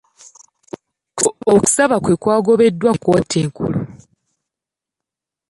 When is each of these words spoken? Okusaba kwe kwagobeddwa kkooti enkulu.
Okusaba 1.53 1.95
kwe 2.03 2.13
kwagobeddwa 2.21 2.91
kkooti 2.95 3.35
enkulu. 3.43 3.79